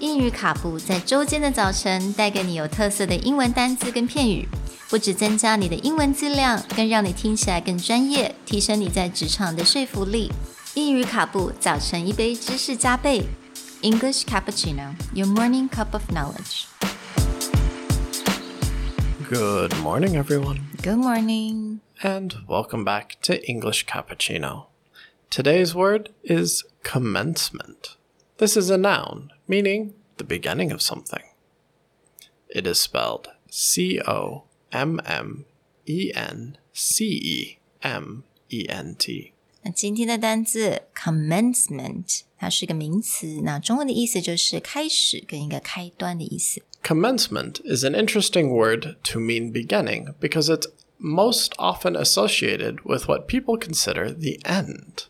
[0.00, 4.46] 英语卡布在周间的早晨带给你有特色的英文单词跟片语，
[4.90, 10.30] 不只增加你的英文质量，更让你听起来更专业，提升你在职场的说服力。
[10.74, 13.24] 英语卡布早晨一杯知识加倍，
[13.80, 16.66] English cappuccino, your morning cup of knowledge.
[19.28, 21.80] Good morning, everyone, Good morning.
[22.02, 24.66] and welcome back to English Cappuccino.
[25.30, 27.96] Today's word is commencement.
[28.40, 31.22] This is a noun, meaning the beginning of something.
[32.48, 35.44] It is spelled C O M M
[35.86, 39.32] E N C E M E N T.
[39.62, 46.62] 那今天的单字 commencement，它是个名词，那中文的意思就是开始跟一个开端的意思。
[46.82, 53.26] Commencement is an interesting word to mean beginning because it's most often associated with what
[53.26, 55.06] people consider the end,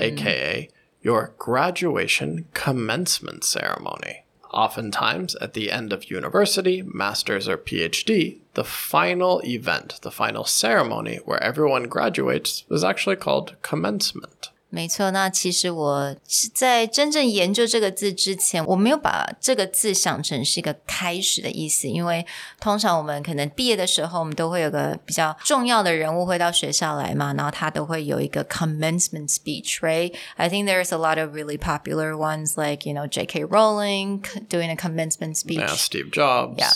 [0.00, 0.70] aka
[1.01, 4.23] your graduation commencement ceremony.
[4.51, 11.17] Oftentimes, at the end of university, master's, or PhD, the final event, the final ceremony
[11.23, 14.50] where everyone graduates, is actually called commencement.
[14.73, 22.25] 没错，那其实我是在真正研究这个字之前，我没有把这个字想成是一个开始的意思，因为
[22.59, 30.13] 通常我们可能毕业的时候，我们都会有个比较重要的人物会到学校来嘛，然后他都会有一个 commencement speech，right?
[30.37, 33.43] I think there's a lot of really popular ones like you know J.K.
[33.43, 35.59] Rowling doing a commencement speech.
[35.59, 36.55] Yeah, Steve Jobs.
[36.57, 36.71] Yeah.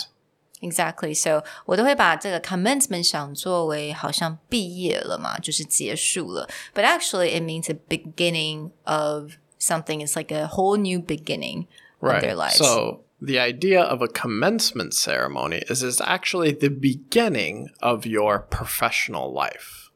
[0.61, 1.15] Exactly.
[1.15, 6.47] So 我都会把这个 commencement 想作为好像毕业了嘛，就是结束了。
[6.75, 10.05] But actually, it means a beginning of something.
[10.05, 11.65] It's like a whole new beginning
[11.99, 12.57] of their lives.
[12.57, 19.33] So the idea of a commencement ceremony is is actually the beginning of your professional
[19.33, 19.89] life.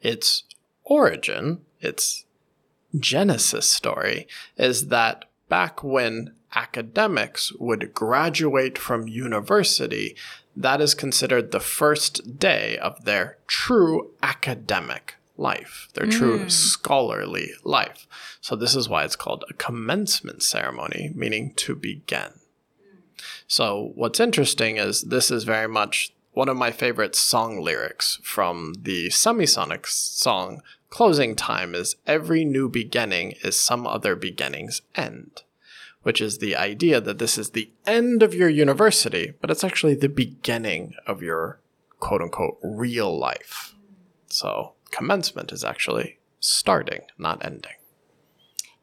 [0.00, 0.44] Its
[0.84, 2.26] origin, its
[2.96, 10.15] genesis story is that back when academics would graduate from university,
[10.55, 16.51] that is considered the first day of their true academic life, their true mm.
[16.51, 18.07] scholarly life.
[18.41, 22.39] So, this is why it's called a commencement ceremony, meaning to begin.
[23.47, 28.75] So, what's interesting is this is very much one of my favorite song lyrics from
[28.83, 30.61] the Semisonic song
[30.91, 35.41] Closing Time is every new beginning is some other beginning's end,
[36.03, 39.95] which is the idea that this is the end of your university, but it's actually
[39.95, 41.59] the beginning of your
[41.99, 43.73] quote unquote real life.
[44.27, 47.77] So, commencement is actually starting, not ending.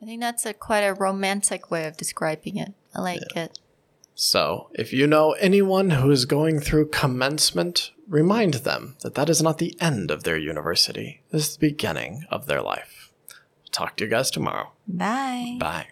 [0.03, 2.75] I think that's a quite a romantic way of describing it.
[2.97, 3.61] I like it.
[4.15, 9.43] So, if you know anyone who is going through commencement, remind them that that is
[9.43, 11.23] not the end of their university.
[11.31, 13.13] This is the beginning of their life.
[13.73, 14.71] Talk to you guys tomorrow.
[14.87, 15.57] Bye.
[15.59, 15.89] Bye.